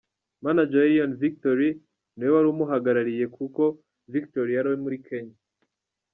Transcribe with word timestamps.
Manager 0.43 0.79
wa 0.81 0.87
Erion 0.87 1.13
Victory 1.23 1.69
niwe 2.15 2.31
wari 2.35 2.47
umuhagarariye 2.49 3.25
kuko 3.37 3.61
Victory 4.13 4.51
yari 4.55 4.69
muri 4.83 4.97
Kenya. 5.07 5.37